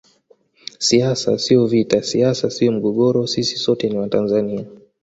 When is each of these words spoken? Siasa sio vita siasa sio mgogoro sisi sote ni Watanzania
Siasa 0.87 1.31
sio 1.45 1.67
vita 1.75 2.01
siasa 2.03 2.49
sio 2.59 2.71
mgogoro 2.71 3.27
sisi 3.27 3.55
sote 3.57 3.89
ni 3.89 3.97
Watanzania 3.97 4.65